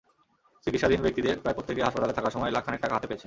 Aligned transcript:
চিকিৎসাধীন 0.63 1.01
ব্যক্তিদের 1.05 1.39
প্রায় 1.43 1.55
প্রত্যেকে 1.57 1.85
হাসপাতালে 1.85 2.15
থাকার 2.17 2.33
সময় 2.35 2.53
লাখ 2.55 2.63
খানেক 2.65 2.81
টাকা 2.83 2.95
হাতে 2.95 3.07
পেয়েছেন। 3.07 3.19